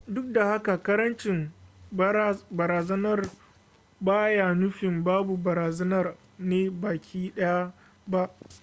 [0.07, 1.51] duk da haka karancin
[2.51, 3.29] barazanar
[4.01, 7.71] ba yana nufin babu barazanar ne baki daya
[8.07, 8.29] ba